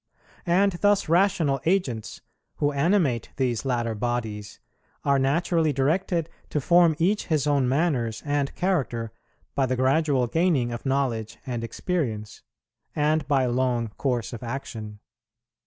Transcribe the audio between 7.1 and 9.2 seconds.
his own manners and character